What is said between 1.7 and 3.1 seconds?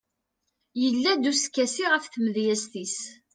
ɣef tmedyazt-is